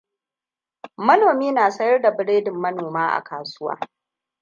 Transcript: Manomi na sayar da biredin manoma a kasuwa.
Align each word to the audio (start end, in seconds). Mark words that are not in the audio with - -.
Manomi 1.07 1.51
na 1.51 1.69
sayar 1.71 2.01
da 2.01 2.11
biredin 2.11 2.57
manoma 2.59 3.09
a 3.15 3.21
kasuwa. 3.23 3.79